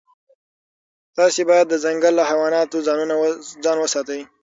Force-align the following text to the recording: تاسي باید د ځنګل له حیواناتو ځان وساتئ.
تاسي 1.17 1.41
باید 1.49 1.65
د 1.69 1.75
ځنګل 1.85 2.13
له 2.19 2.23
حیواناتو 2.29 2.77
ځان 3.65 3.77
وساتئ. 3.81 4.21